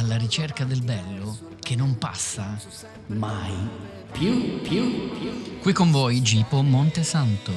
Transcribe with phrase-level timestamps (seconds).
[0.00, 2.58] alla ricerca del bello che non passa
[3.08, 3.52] mai
[4.10, 5.58] più, più, più.
[5.60, 7.52] Qui con voi Gipo Montesanto.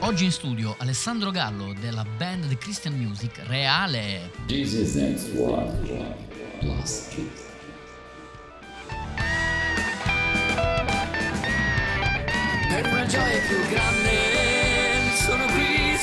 [0.00, 4.32] Oggi in studio Alessandro Gallo della band The Christian Music Reale.
[4.46, 6.16] Jesus next one,
[6.58, 7.44] plus kids.
[12.68, 14.35] Per una gioia più grande,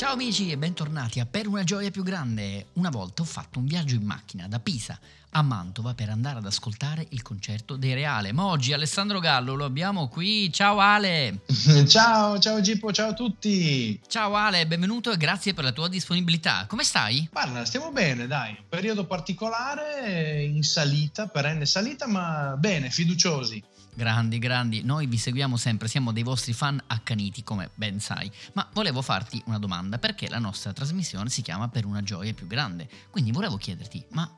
[0.00, 2.68] Ciao amici e bentornati a Per una gioia più grande.
[2.72, 4.98] Una volta ho fatto un viaggio in macchina da Pisa
[5.32, 8.32] a Mantova per andare ad ascoltare il concerto dei Reale.
[8.32, 10.50] Ma oggi Alessandro Gallo lo abbiamo qui.
[10.50, 11.40] Ciao Ale!
[11.86, 14.00] Ciao, ciao Gippo, ciao a tutti!
[14.06, 16.64] Ciao Ale, benvenuto e grazie per la tua disponibilità.
[16.66, 17.28] Come stai?
[17.30, 18.56] Guarda, stiamo bene, dai.
[18.58, 23.62] Un periodo particolare, in salita, perenne salita, ma bene, fiduciosi.
[23.92, 28.30] Grandi, grandi, noi vi seguiamo sempre, siamo dei vostri fan accaniti, come ben sai.
[28.54, 32.46] Ma volevo farti una domanda, perché la nostra trasmissione si chiama Per una gioia più
[32.46, 32.88] grande.
[33.10, 34.30] Quindi volevo chiederti, ma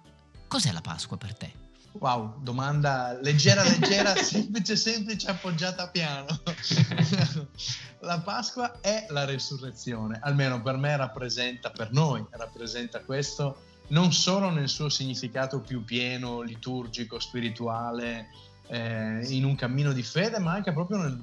[0.48, 1.62] cos'è la Pasqua per te?
[1.92, 6.26] Wow, domanda leggera, leggera, semplice, semplice, appoggiata piano.
[8.00, 14.48] la Pasqua è la resurrezione, almeno per me rappresenta, per noi rappresenta questo, non solo
[14.48, 18.28] nel suo significato più pieno, liturgico, spirituale,
[18.72, 21.20] eh, in un cammino di fede, ma anche proprio nel,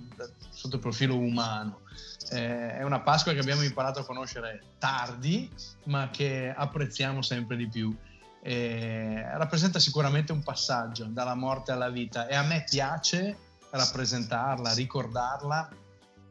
[0.52, 1.80] sotto il profilo umano.
[2.30, 5.50] Eh, è una Pasqua che abbiamo imparato a conoscere tardi,
[5.86, 7.96] ma che apprezziamo sempre di più.
[8.42, 13.36] Eh, rappresenta sicuramente un passaggio dalla morte alla vita e a me piace
[13.72, 15.70] rappresentarla, ricordarla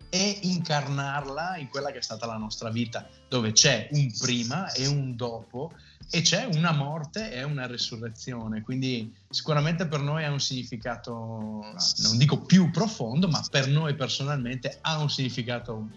[0.08, 4.86] e incarnarla in quella che è stata la nostra vita, dove c'è un prima e
[4.86, 5.72] un dopo
[6.10, 12.16] e c'è una morte e una resurrezione, quindi sicuramente per noi ha un significato, non
[12.16, 15.88] dico più profondo, ma per noi personalmente ha un significato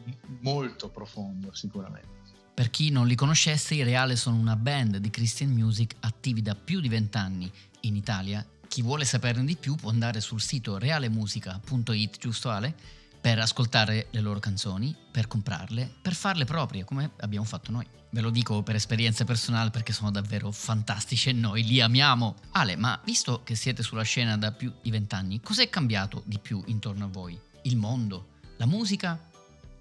[0.42, 2.20] molto profondo sicuramente.
[2.54, 6.56] Per chi non li conoscesse, i Reale sono una band di Christian Music attivi da
[6.56, 7.50] più di vent'anni
[7.82, 8.46] in Italia.
[8.68, 12.76] Chi vuole saperne di più può andare sul sito realemusica.it, giusto Ale?
[13.22, 17.86] Per ascoltare le loro canzoni, per comprarle, per farle proprie, come abbiamo fatto noi.
[18.10, 22.36] Ve lo dico per esperienza personale perché sono davvero fantastici e noi li amiamo.
[22.54, 26.64] Ale, ma visto che siete sulla scena da più di vent'anni, cos'è cambiato di più
[26.66, 27.40] intorno a voi?
[27.62, 28.40] Il mondo?
[28.58, 29.18] La musica?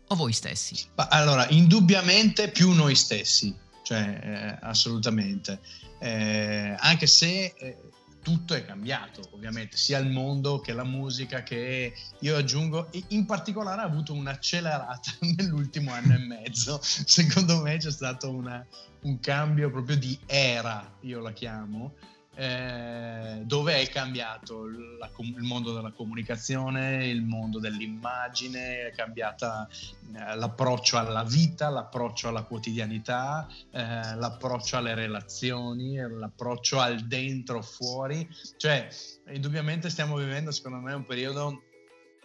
[0.09, 0.77] O voi stessi?
[0.97, 5.61] Allora, indubbiamente più noi stessi, cioè eh, assolutamente.
[5.99, 7.77] Eh, anche se eh,
[8.23, 13.81] tutto è cambiato, ovviamente, sia il mondo che la musica, che io aggiungo, in particolare
[13.81, 16.79] ha avuto un'accelerata nell'ultimo anno e mezzo.
[16.83, 18.65] Secondo me c'è stato una,
[19.03, 21.95] un cambio proprio di era, io la chiamo,
[22.41, 24.65] eh, dove è cambiato
[24.99, 29.69] la, il mondo della comunicazione, il mondo dell'immagine, è cambiato
[30.15, 38.27] eh, l'approccio alla vita, l'approccio alla quotidianità, eh, l'approccio alle relazioni, l'approccio al dentro, fuori.
[38.57, 38.89] Cioè,
[39.29, 41.65] indubbiamente stiamo vivendo, secondo me, un periodo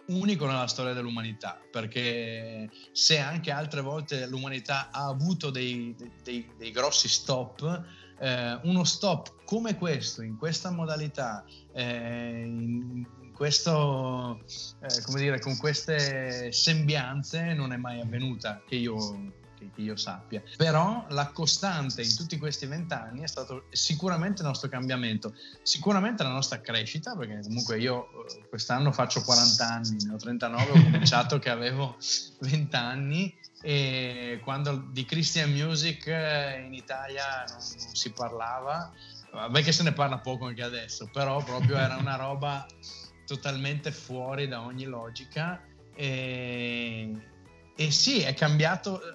[0.08, 6.70] unico nella storia dell'umanità, perché se anche altre volte l'umanità ha avuto dei, dei, dei
[6.70, 7.84] grossi stop,
[8.18, 14.40] eh, uno stop come questo, in questa modalità, eh, in questo,
[14.80, 19.32] eh, come dire, con queste sembianze non è mai avvenuta che io,
[19.74, 20.42] che io sappia.
[20.56, 26.30] Però la costante in tutti questi vent'anni è stato sicuramente il nostro cambiamento, sicuramente la
[26.30, 31.38] nostra crescita, perché comunque io eh, quest'anno faccio 40 anni, ne ho 39, ho cominciato
[31.38, 31.96] che avevo
[32.40, 38.92] 20 anni e quando di Christian Music eh, in Italia non, non si parlava,
[39.32, 42.66] vabbè che se ne parla poco anche adesso, però proprio era una roba
[43.26, 45.60] totalmente fuori da ogni logica
[45.94, 47.10] e,
[47.76, 49.14] e sì, è cambiato eh,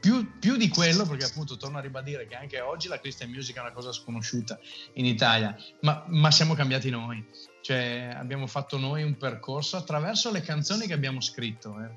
[0.00, 3.56] più, più, di quello, perché appunto torno a ribadire che anche oggi la Christian music
[3.56, 4.58] è una cosa sconosciuta
[4.94, 7.24] in Italia, ma, ma siamo cambiati noi.
[7.62, 11.78] Cioè, abbiamo fatto noi un percorso attraverso le canzoni che abbiamo scritto.
[11.80, 11.90] Eh.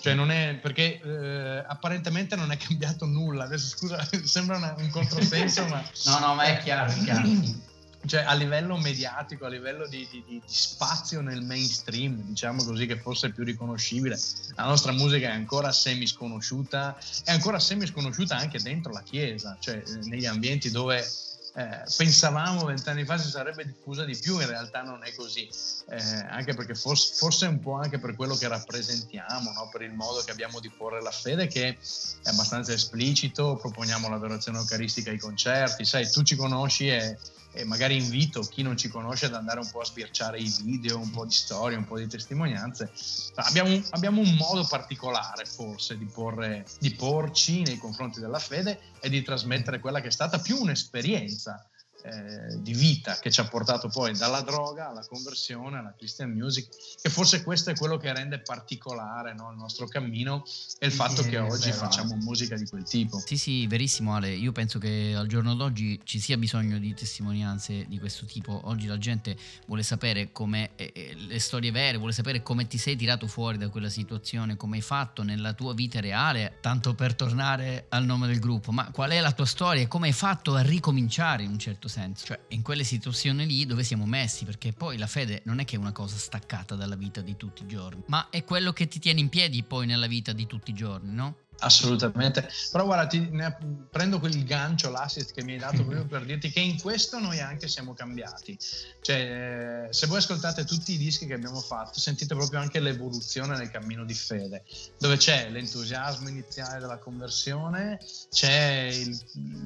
[0.00, 3.44] Cioè, non è perché eh, apparentemente non è cambiato nulla.
[3.44, 5.84] Adesso scusa, sembra una, un controsenso, ma.
[6.06, 7.28] No, no, ma è chiaro, è chiaro.
[8.06, 12.96] Cioè, a livello mediatico, a livello di, di, di, spazio nel mainstream, diciamo così, che
[12.96, 14.18] fosse più riconoscibile,
[14.56, 19.56] la nostra musica è ancora semi sconosciuta, è ancora semi sconosciuta anche dentro la Chiesa,
[19.60, 21.06] cioè negli ambienti dove
[21.54, 25.48] eh, pensavamo vent'anni fa si sarebbe diffusa di più, in realtà non è così,
[25.88, 25.98] eh,
[26.28, 29.68] anche perché forse, forse, un po' anche per quello che rappresentiamo, no?
[29.70, 34.58] per il modo che abbiamo di porre la fede che è abbastanza esplicito, proponiamo l'adorazione
[34.58, 37.18] eucaristica ai concerti, sai, tu ci conosci e
[37.52, 40.98] e magari invito chi non ci conosce ad andare un po' a sbirciare i video,
[40.98, 42.92] un po' di storie, un po' di testimonianze.
[43.34, 48.80] Abbiamo un, abbiamo un modo particolare forse di, porre, di porci nei confronti della fede
[49.00, 51.68] e di trasmettere quella che è stata più un'esperienza
[52.02, 56.68] eh, di vita che ci ha portato poi dalla droga alla conversione, alla Christian music,
[57.00, 60.44] che forse questo è quello che rende particolare no, il nostro cammino
[60.78, 63.18] e il fatto che oggi facciamo musica di quel tipo.
[63.24, 67.86] Sì, sì, verissimo Ale, io penso che al giorno d'oggi ci sia bisogno di testimonianze
[67.86, 69.36] di questo tipo, oggi la gente
[69.66, 73.58] vuole sapere come eh, eh, le storie vere, vuole sapere come ti sei tirato fuori
[73.58, 78.26] da quella situazione, come hai fatto nella tua vita reale, tanto per tornare al nome
[78.26, 81.50] del gruppo, ma qual è la tua storia e come hai fatto a ricominciare in
[81.50, 85.42] un certo senso, cioè in quelle situazioni lì dove siamo messi, perché poi la fede
[85.44, 88.44] non è che è una cosa staccata dalla vita di tutti i giorni, ma è
[88.44, 91.36] quello che ti tiene in piedi poi nella vita di tutti i giorni, no?
[91.60, 93.56] Assolutamente, però guarda, ti, ne,
[93.90, 97.40] prendo quel gancio, l'assist che mi hai dato proprio per dirti che in questo noi
[97.40, 98.58] anche siamo cambiati.
[99.00, 103.70] Cioè, se voi ascoltate tutti i dischi che abbiamo fatto, sentite proprio anche l'evoluzione nel
[103.70, 104.64] cammino di fede,
[104.98, 107.98] dove c'è l'entusiasmo iniziale della conversione,
[108.30, 109.20] c'è il,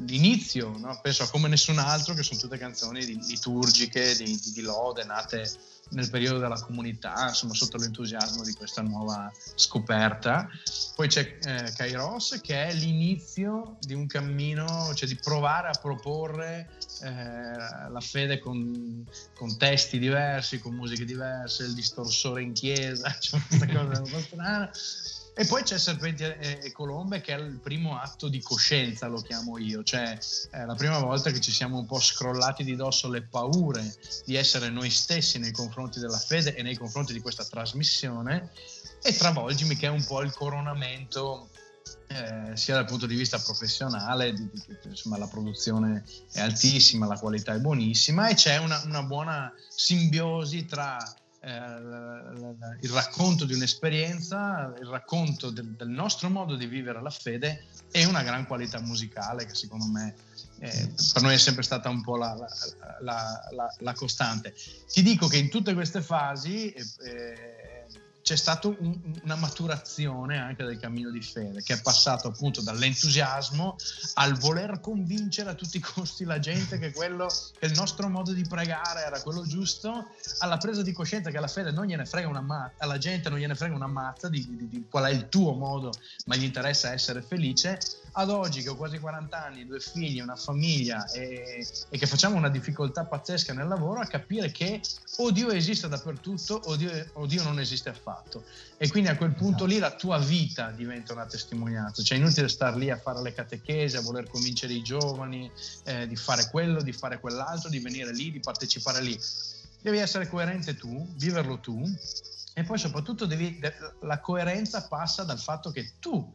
[0.06, 0.98] l'inizio, no?
[1.00, 5.48] penso a come nessun altro, che sono tutte canzoni liturgiche, di, di, di lode, nate
[5.90, 10.48] nel periodo della comunità, insomma sotto l'entusiasmo di questa nuova scoperta.
[10.94, 16.70] Poi c'è eh, Kairos che è l'inizio di un cammino, cioè di provare a proporre
[17.02, 17.08] eh,
[17.88, 19.04] la fede con,
[19.34, 24.20] con, testi diversi, con musiche diverse, il distorsore in chiesa, cioè questa cosa un po'
[24.20, 24.70] strana.
[25.36, 29.58] E poi c'è Serpenti e Colombe che è il primo atto di coscienza, lo chiamo
[29.58, 30.16] io, cioè
[30.50, 34.36] è la prima volta che ci siamo un po' scrollati di dosso le paure di
[34.36, 38.52] essere noi stessi nei confronti della fede e nei confronti di questa trasmissione.
[39.02, 41.48] E Travolgimi che è un po' il coronamento
[42.06, 47.18] eh, sia dal punto di vista professionale, di, di, insomma la produzione è altissima, la
[47.18, 50.96] qualità è buonissima e c'è una, una buona simbiosi tra
[51.46, 58.06] il racconto di un'esperienza, il racconto del, del, nostro modo di vivere la fede e
[58.06, 60.14] una gran qualità musicale che secondo me
[60.60, 62.34] eh, per noi è sempre stata un po' la,
[63.00, 64.54] la, la, la, costante.
[64.90, 67.53] Ti dico che in tutte queste fasi eh,
[68.24, 73.76] c'è stata un, una maturazione anche del cammino di fede, che è passato appunto dall'entusiasmo
[74.14, 77.26] al voler convincere a tutti i costi la gente che, quello,
[77.58, 80.06] che il nostro modo di pregare era quello giusto,
[80.38, 83.38] alla presa di coscienza che la fede non gliene frega una mazza, alla gente non
[83.38, 85.92] gliene frega una mazza di, di, di qual è il tuo modo,
[86.24, 87.78] ma gli interessa essere felice,
[88.16, 92.36] ad oggi che ho quasi 40 anni, due figli, una famiglia e, e, che facciamo
[92.36, 94.80] una difficoltà pazzesca nel lavoro a capire che
[95.18, 98.44] o Dio esiste dappertutto o Dio, o Dio non esiste affatto.
[98.76, 102.48] E quindi a quel punto lì la tua vita diventa una testimonianza, cioè è inutile
[102.48, 105.50] star lì a fare le catechesi, a voler convincere i giovani
[105.84, 109.18] eh, di fare quello, di fare quell'altro, di venire lì, di partecipare lì.
[109.80, 111.82] Devi essere coerente tu, viverlo tu
[112.56, 113.60] e poi soprattutto devi,
[114.02, 116.32] la coerenza passa dal fatto che tu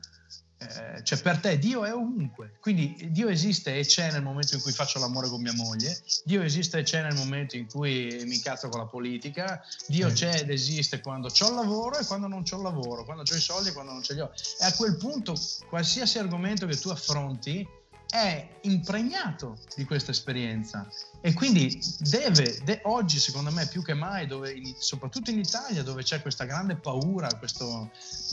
[0.61, 4.61] eh, cioè per te Dio è ovunque, quindi Dio esiste e c'è nel momento in
[4.61, 8.39] cui faccio l'amore con mia moglie, Dio esiste e c'è nel momento in cui mi
[8.39, 12.43] cazzo con la politica, Dio c'è ed esiste quando ho il lavoro e quando non
[12.49, 14.31] ho il lavoro, quando ho i soldi e quando non ce li ho.
[14.59, 15.33] E a quel punto
[15.69, 17.65] qualsiasi argomento che tu affronti
[18.09, 20.89] è impregnato di questa esperienza
[21.21, 26.01] e quindi deve, de, oggi secondo me più che mai, dove, soprattutto in Italia dove
[26.01, 27.65] c'è questa grande paura, questa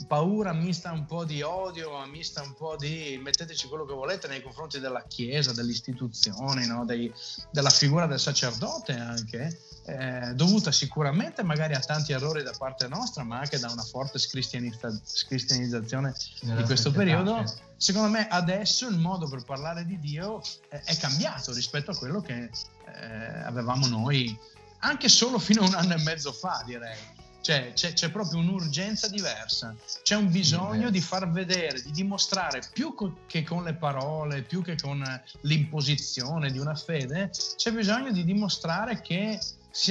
[0.07, 4.41] paura mista un po' di odio, mista un po' di metteteci quello che volete nei
[4.41, 6.85] confronti della Chiesa, delle istituzioni, no?
[6.85, 7.13] Dei,
[7.51, 13.25] della figura del sacerdote anche, eh, dovuta sicuramente magari a tanti errori da parte nostra,
[13.25, 17.45] ma anche da una forte scristianizzazione di questo periodo.
[17.79, 22.23] Secondo me adesso il modo per parlare di Dio è, è cambiato rispetto a quello
[22.23, 22.49] che
[22.95, 24.37] eh, avevamo noi
[24.81, 27.15] anche solo fino a un anno e mezzo fa, direi.
[27.41, 32.93] Cioè, c'è, c'è, proprio un'urgenza diversa, c'è un bisogno di far vedere, di dimostrare più
[32.93, 35.05] co- che con le parole, più che con
[35.43, 39.39] l'imposizione di una fede, c'è bisogno di dimostrare che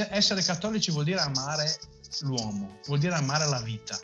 [0.09, 1.79] essere cattolici vuol dire amare
[2.21, 3.97] l'uomo, vuol dire amare la vita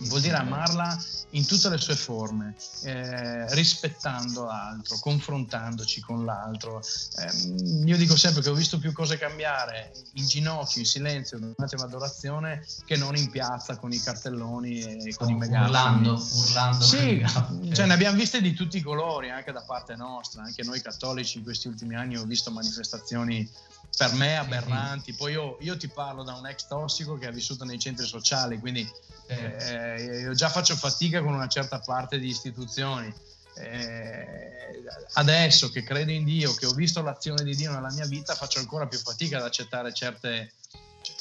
[0.00, 0.96] vuol dire amarla
[1.30, 6.80] in tutte le sue forme, eh, rispettando l'altro, confrontandoci con l'altro.
[6.80, 11.76] Eh, io dico sempre che ho visto più cose cambiare in ginocchio, in silenzio, durante
[11.76, 15.66] un'adorazione, che non in piazza con i cartelloni e con oh, i megafoni.
[15.66, 16.84] Urlando, urlando.
[16.84, 17.24] Sì,
[17.72, 21.38] cioè, ne abbiamo viste di tutti i colori, anche da parte nostra, anche noi cattolici
[21.38, 23.48] in questi ultimi anni ho visto manifestazioni
[23.96, 25.14] per me aberranti.
[25.14, 28.58] Poi io, io ti parlo da un ex tossico che ha vissuto nei centri sociali,
[28.58, 28.88] quindi
[29.28, 33.12] eh, io già faccio fatica con una certa parte di istituzioni.
[33.58, 34.84] Eh,
[35.14, 38.58] adesso che credo in Dio, che ho visto l'azione di Dio nella mia vita, faccio
[38.58, 40.52] ancora più fatica ad accettare certe,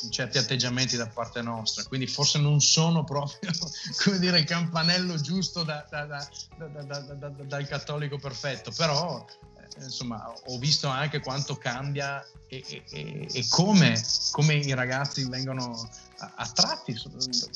[0.10, 1.86] certi atteggiamenti da parte nostra.
[1.86, 3.51] Quindi forse non sono proprio
[4.03, 10.58] come dire, il campanello giusto da, da, da, dal cattolico perfetto, però eh, insomma, ho
[10.58, 14.01] visto anche quanto cambia e, e, e come,
[14.32, 15.89] come, i ragazzi vengono
[16.36, 16.96] attratti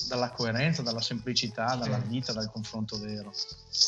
[0.08, 3.34] dalla coerenza, dalla semplicità, dalla vita, dal confronto vero.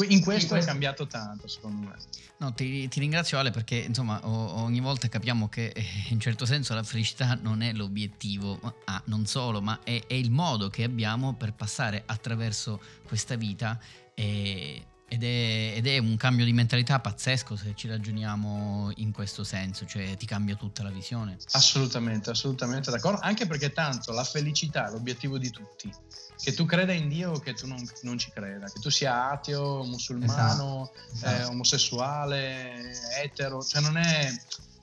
[0.07, 1.95] In questo è cambiato tanto, secondo me.
[2.37, 6.73] No, ti, ti ringrazio Ale perché insomma ogni volta capiamo che eh, in certo senso
[6.73, 11.35] la felicità non è l'obiettivo, ah, non solo, ma è, è il modo che abbiamo
[11.35, 13.79] per passare attraverso questa vita
[14.15, 19.43] e ed è, ed è, un cambio di mentalità pazzesco se ci ragioniamo in questo
[19.43, 21.35] senso, cioè ti cambia tutta la visione.
[21.51, 25.93] Assolutamente, assolutamente d'accordo, anche perché tanto la felicità è l'obiettivo di tutti,
[26.41, 29.31] che tu creda in Dio o che tu non, non ci creda, che tu sia
[29.31, 31.41] ateo, musulmano, esatto, esatto.
[31.41, 32.91] Eh, omosessuale,
[33.21, 34.31] etero, cioè non è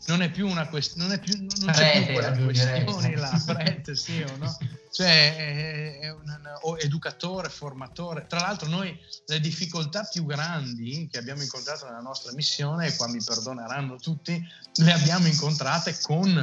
[0.09, 3.95] non è più una questione, non, è più, non c'è più quella questione là, prete,
[3.95, 4.57] sì o no?
[4.91, 8.27] Cioè, è, è un, o educatore, formatore.
[8.27, 13.07] Tra l'altro noi le difficoltà più grandi che abbiamo incontrato nella nostra missione, e qua
[13.09, 14.43] mi perdoneranno tutti,
[14.77, 16.39] le abbiamo incontrate con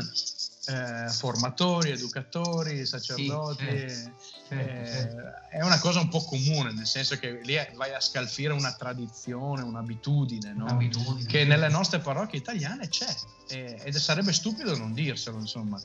[0.67, 3.89] eh, formatori, educatori, sacerdoti.
[3.89, 4.11] Sì,
[4.47, 4.53] sì.
[4.53, 8.73] Eh, è una cosa un po' comune, nel senso che lì vai a scalfire una
[8.73, 10.65] tradizione, un'abitudine, no?
[10.65, 13.13] un'abitudine che nelle nostre parrocchie italiane c'è
[13.47, 15.81] eh, ed sarebbe stupido non dirselo, insomma.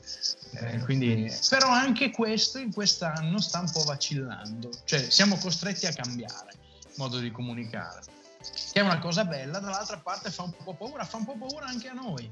[0.53, 5.93] Eh, quindi, però anche questo in quest'anno sta un po' vacillando, cioè siamo costretti a
[5.93, 6.53] cambiare
[6.95, 8.01] modo di comunicare,
[8.73, 11.65] che è una cosa bella, dall'altra parte fa un po' paura, fa un po' paura
[11.65, 12.29] anche a noi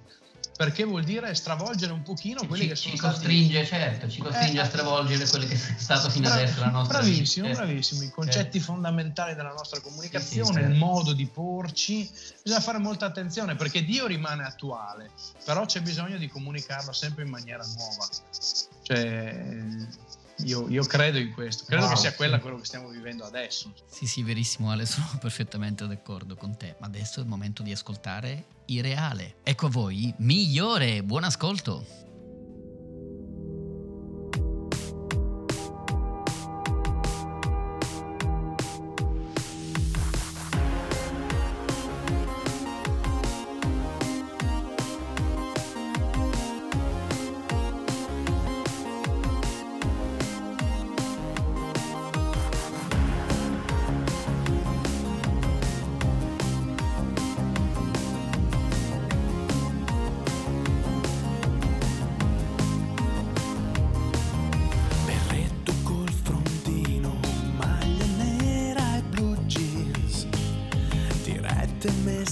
[0.60, 3.82] perché vuol dire stravolgere un pochino quelli ci, che sono ci costringe, stati...
[3.82, 6.98] certo, ci costringe eh, a stravolgere quello che è stato fino brav- adesso la nostra
[6.98, 7.60] Bravissimo, vita.
[7.60, 8.74] bravissimo, i concetti certo.
[8.74, 10.70] fondamentali della nostra comunicazione, sì, sì, certo.
[10.70, 12.12] il modo di porci,
[12.44, 15.12] bisogna fare molta attenzione perché Dio rimane attuale,
[15.46, 18.06] però c'è bisogno di comunicarlo sempre in maniera nuova.
[18.82, 19.46] Cioè,
[20.44, 23.74] io, io, credo in questo, credo wow, che sia quella quello che stiamo vivendo adesso.
[23.90, 27.72] Sì, sì, verissimo Ale, sono perfettamente d'accordo con te, ma adesso è il momento di
[27.72, 29.38] ascoltare Ireale.
[29.44, 32.09] Ecco a voi, migliore, buon ascolto!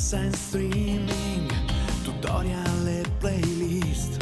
[0.07, 1.51] messa in streaming,
[2.05, 4.17] tutorial e playlist,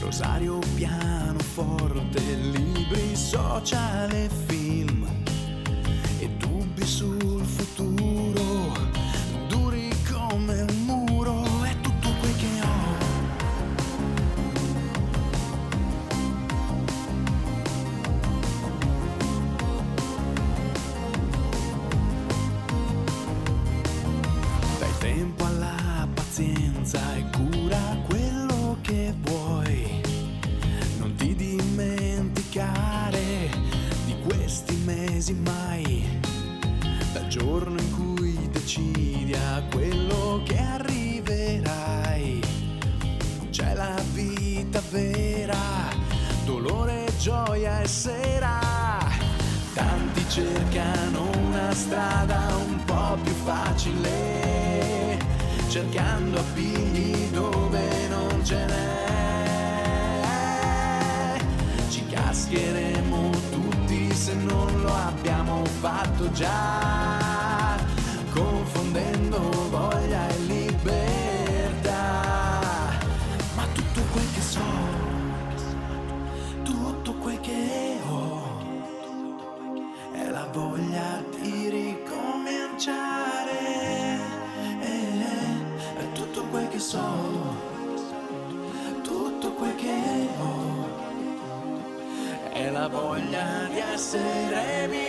[0.00, 2.20] rosario pianoforte,
[2.52, 4.43] libri sociali
[25.34, 30.00] tempo alla pazienza e cura quello che vuoi.
[30.98, 32.80] Non ti dimenticare
[34.06, 36.20] di questi mesi mai,
[37.12, 42.40] dal giorno in cui decidi a quello che arriverai.
[43.50, 45.56] C'è la vita vera,
[46.44, 48.60] dolore, gioia e sera.
[49.74, 54.43] Tanti cercano una strada un po' più facile
[55.74, 59.02] cercando appigli dove non ce n'è.
[61.88, 63.30] Ci cascheremo
[64.24, 66.83] se non lo abbiamo fatto già,
[92.84, 95.03] la voglia di essere migliore.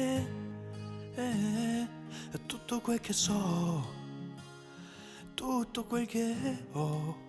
[0.00, 0.38] Ricominciare.
[1.14, 1.88] Eh,
[2.30, 3.84] è tutto quel che so,
[5.34, 6.34] tutto quel che
[6.72, 7.28] ho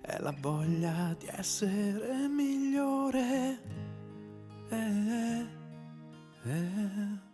[0.00, 3.60] è la voglia di essere migliore.
[4.70, 5.46] Eh,
[6.44, 7.27] eh.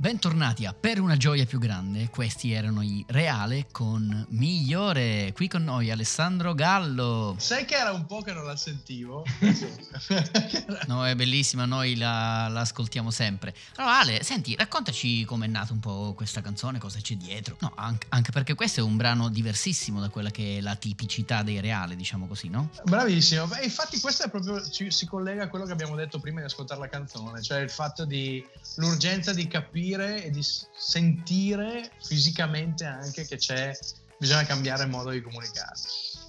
[0.00, 5.64] Bentornati a Per una gioia più grande, questi erano i Reale con Migliore, qui con
[5.64, 7.34] noi Alessandro Gallo.
[7.36, 9.24] Sai che era un po' che non la sentivo?
[10.86, 13.52] No, è bellissima, noi la, la ascoltiamo sempre.
[13.74, 17.56] Allora Ale, senti, raccontaci com'è nata un po' questa canzone, cosa c'è dietro.
[17.58, 21.42] No, anche, anche perché questo è un brano diversissimo da quella che è la tipicità
[21.42, 22.70] dei Reale, diciamo così, no?
[22.84, 26.38] Bravissimo, Beh, infatti questo è proprio, ci- si collega a quello che abbiamo detto prima
[26.38, 32.84] di ascoltare la canzone, cioè il fatto di l'urgenza di capire e di sentire fisicamente
[32.84, 33.76] anche che c'è,
[34.18, 35.78] bisogna cambiare il modo di comunicare.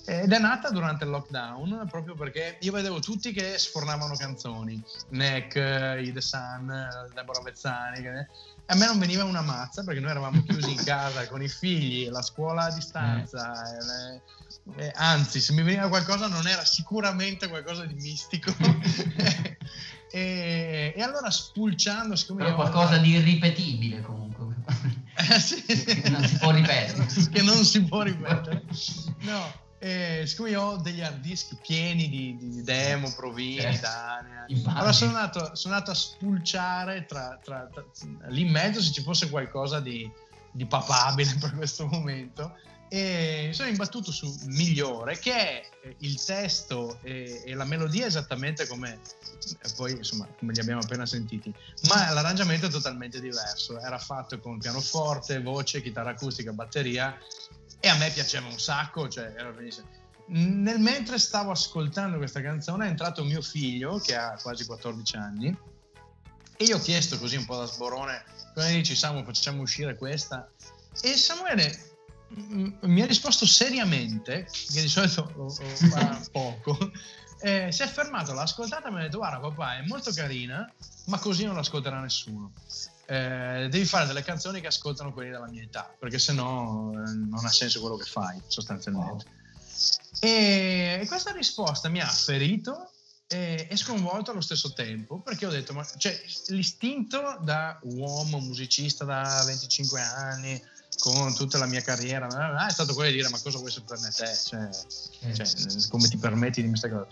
[0.06, 5.56] Ed è nata durante il lockdown proprio perché io vedevo tutti che sfornavano canzoni, Neck,
[5.56, 8.08] eh, i The Sun, eh, Deborah Vezzani,
[8.72, 12.10] a me non veniva una mazza perché noi eravamo chiusi in casa con i figli,
[12.10, 14.22] la scuola a distanza, e le-
[14.78, 18.54] eh, anzi, se mi veniva qualcosa non era sicuramente qualcosa di mistico.
[20.12, 24.28] e, e allora spulciando, siccome Però qualcosa di irripetibile comunque.
[25.20, 25.62] Eh, sì.
[25.66, 27.06] Che non si può ripetere.
[27.30, 28.64] che non si può ripetere.
[29.24, 33.82] No, eh, siccome io ho degli hard disk pieni di, di demo, provini, Certo.
[33.82, 34.46] Dania.
[34.48, 34.76] Immagino.
[34.76, 37.86] Allora sono andato, sono andato a spulciare tra, tra- tra-
[38.30, 40.10] lì in mezzo se ci fosse qualcosa di,
[40.52, 42.56] di papabile per questo momento
[42.90, 48.66] e sono imbattuto su Migliore che è eh, il testo e, e la melodia esattamente
[48.68, 49.00] come
[49.62, 51.54] eh, poi insomma come li abbiamo appena sentiti
[51.88, 53.80] ma l'arrangiamento è totalmente diverso.
[53.80, 57.16] Era fatto con pianoforte, voce, chitarra acustica, batteria
[57.80, 59.88] e a me piaceva un sacco cioè era bellissimo
[60.32, 65.58] nel mentre stavo ascoltando questa canzone è entrato mio figlio che ha quasi 14 anni
[66.58, 70.52] e io ho chiesto così un po' da sborone come dici Samu facciamo uscire questa?
[71.02, 71.90] E Samuele
[72.32, 76.78] mi ha risposto seriamente che di solito lo, lo fa poco
[77.42, 80.72] eh, si è fermato l'ha ascoltata e mi ha detto guarda papà è molto carina
[81.10, 82.54] ma così non l'ascolterà nessuno.
[83.06, 87.44] Eh, devi fare delle canzoni che ascoltano quelli della mia età perché sennò eh, non
[87.44, 89.26] ha senso quello che fai sostanzialmente.
[90.20, 92.92] E questa risposta mi ha ferito
[93.28, 99.06] e, e sconvolto allo stesso tempo perché ho detto, ma cioè, l'istinto da uomo, musicista
[99.06, 100.64] da 25 anni,
[101.00, 102.28] con tutta la mia carriera,
[102.68, 104.26] è stato quello di dire ma cosa vuoi saperne te?
[104.36, 104.70] Cioè,
[105.34, 107.08] cioè, come ti permetti di queste cose?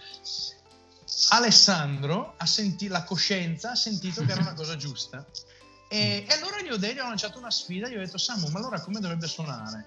[1.30, 5.26] Alessandro ha sentito, la coscienza ha sentito che era una cosa giusta
[5.88, 8.50] e, e allora gli ho, detto, gli ho lanciato una sfida, gli ho detto Samu,
[8.50, 9.86] ma allora come dovrebbe suonare?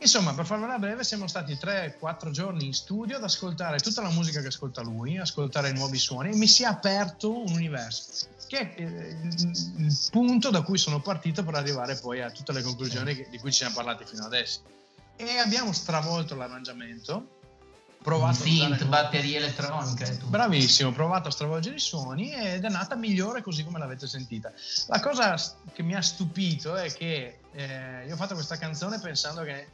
[0.00, 4.40] Insomma, per farvela breve, siamo stati 3-4 giorni in studio ad ascoltare tutta la musica
[4.40, 8.74] che ascolta lui, ascoltare i nuovi suoni e mi si è aperto un universo, che
[8.74, 9.16] è eh,
[9.78, 13.38] il, punto da cui sono partito per arrivare poi a tutte le conclusioni che- di
[13.38, 14.60] cui ci siamo parlati fino adesso.
[15.16, 17.40] E abbiamo stravolto l'arrangiamento,
[18.04, 20.04] provato Synth, usare- batterie elettroniche.
[20.18, 20.26] tutto.
[20.26, 24.52] Bravissimo, ho provato a stravolgere i suoni ed è nata migliore così come l'avete sentita.
[24.88, 25.34] La cosa
[25.72, 29.68] che mi ha stupito è che eh, io ho fatto questa canzone pensando che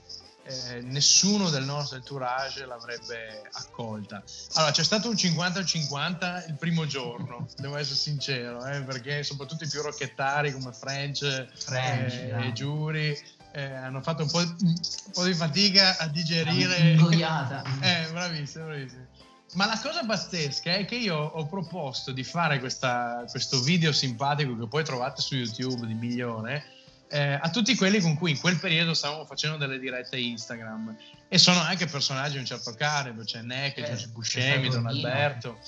[0.45, 4.23] eh, nessuno del nostro entourage l'avrebbe accolta.
[4.55, 9.69] Allora, c'è stato un 50-50 il primo giorno, devo essere sincero, eh, perché soprattutto i
[9.69, 12.45] più rocchettari come French, French, eh, no.
[12.45, 13.19] e Giuri
[13.53, 14.81] eh, hanno fatto un po', un
[15.13, 16.93] po' di fatica a digerire.
[16.93, 17.63] Ingoiata.
[17.81, 19.07] eh, bravissimo, bravissimo.
[19.55, 24.57] Ma la cosa pazzesca è che io ho proposto di fare questa, questo video simpatico
[24.57, 26.79] che poi trovate su YouTube di milione
[27.13, 31.39] eh, a tutti quelli con cui in quel periodo stavamo facendo delle dirette Instagram e
[31.39, 34.87] sono anche personaggi di un certo calibro, c'è Neck, Eh, Giorgio Buscemi, Don.
[34.87, 35.59] Alberto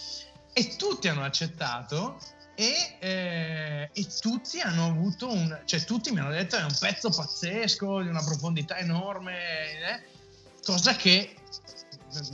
[0.53, 2.21] e tutti hanno accettato
[2.63, 7.11] e, eh, e tutti hanno avuto un cioè tutti mi hanno detto è un pezzo
[7.11, 10.03] pazzesco di una profondità enorme eh,
[10.63, 11.35] cosa che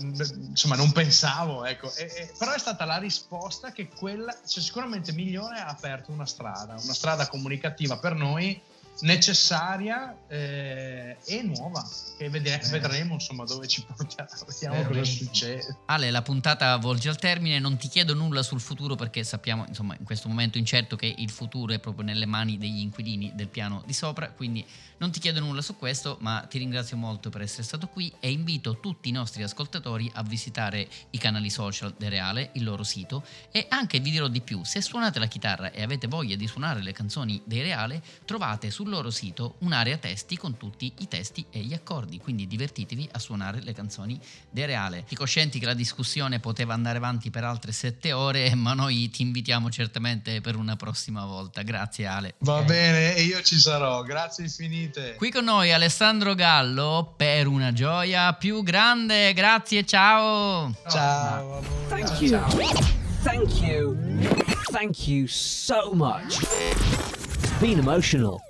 [0.00, 1.94] insomma non pensavo ecco.
[1.94, 6.26] E- e- però è stata la risposta che quella cioè, sicuramente Milione ha aperto una
[6.26, 8.60] strada una strada comunicativa per noi
[9.00, 12.68] necessaria eh, e nuova che vede- Eh.
[12.70, 14.28] vedremo insomma dove ci porterà.
[14.46, 15.76] Vediamo Vero, cosa succede.
[15.86, 19.94] Ale, la puntata volge al termine, non ti chiedo nulla sul futuro perché sappiamo, insomma,
[19.98, 23.82] in questo momento incerto che il futuro è proprio nelle mani degli inquilini del piano
[23.86, 24.64] di sopra, quindi
[24.98, 28.30] non ti chiedo nulla su questo, ma ti ringrazio molto per essere stato qui e
[28.32, 33.24] invito tutti i nostri ascoltatori a visitare i canali social del Reale, il loro sito
[33.52, 36.82] e anche vi dirò di più, se suonate la chitarra e avete voglia di suonare
[36.82, 41.60] le canzoni dei Reale, trovate sul loro sito un'area testi con tutti i testi e
[41.60, 44.18] gli accordi, quindi divertitevi a suonare le canzoni
[44.50, 45.04] dei Reale.
[45.06, 49.22] Ti coscienti che la discussione poteva andare avanti per altre sette ore, ma noi ti
[49.22, 51.62] invitiamo certamente per una prossima volta.
[51.62, 52.34] Grazie Ale.
[52.38, 57.72] va bene e io ci sarò grazie infinite Qui con noi Alessandro Gallo per una
[57.72, 59.32] gioia più grande.
[59.32, 60.74] Grazie, ciao.
[60.88, 61.66] ciao amore.
[61.88, 62.28] Thank Ciao, you.
[62.28, 62.96] ciao.
[63.22, 63.96] Thank you.
[64.70, 66.42] Thank you so much.
[66.42, 68.40] It's been emotional.